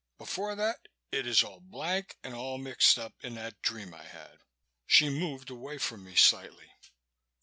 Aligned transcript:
Before 0.17 0.55
that 0.55 0.87
it 1.11 1.27
is 1.27 1.43
all 1.43 1.59
blank 1.59 2.17
and 2.23 2.33
all 2.33 2.57
mixed 2.57 2.97
up 2.97 3.13
in 3.23 3.35
that 3.35 3.61
dream 3.61 3.93
I 3.93 4.05
had." 4.05 4.39
She 4.87 5.09
moved 5.11 5.51
away 5.51 5.77
from 5.77 6.03
me, 6.05 6.15
slightly. 6.15 6.71